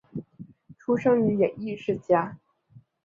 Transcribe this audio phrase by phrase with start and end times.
[0.79, 2.39] 出身于演艺世家。